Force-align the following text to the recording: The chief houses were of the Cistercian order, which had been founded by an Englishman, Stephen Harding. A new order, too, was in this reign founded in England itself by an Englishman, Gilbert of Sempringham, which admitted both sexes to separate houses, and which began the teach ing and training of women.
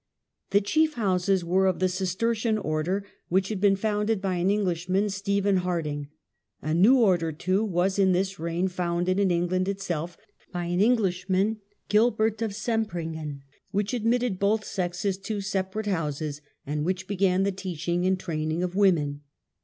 The 0.49 0.61
chief 0.61 0.95
houses 0.95 1.45
were 1.45 1.67
of 1.67 1.77
the 1.77 1.87
Cistercian 1.87 2.57
order, 2.57 3.05
which 3.29 3.49
had 3.49 3.61
been 3.61 3.75
founded 3.75 4.19
by 4.19 4.37
an 4.37 4.49
Englishman, 4.49 5.09
Stephen 5.11 5.57
Harding. 5.57 6.07
A 6.59 6.73
new 6.73 6.97
order, 6.97 7.31
too, 7.31 7.63
was 7.63 7.99
in 7.99 8.11
this 8.11 8.39
reign 8.39 8.67
founded 8.67 9.19
in 9.19 9.29
England 9.29 9.67
itself 9.67 10.17
by 10.51 10.65
an 10.65 10.81
Englishman, 10.81 11.57
Gilbert 11.87 12.41
of 12.41 12.55
Sempringham, 12.55 13.43
which 13.69 13.93
admitted 13.93 14.39
both 14.39 14.65
sexes 14.65 15.19
to 15.19 15.39
separate 15.39 15.85
houses, 15.85 16.41
and 16.65 16.83
which 16.83 17.07
began 17.07 17.43
the 17.43 17.51
teach 17.51 17.87
ing 17.87 18.03
and 18.07 18.19
training 18.19 18.63
of 18.63 18.75
women. 18.75 19.21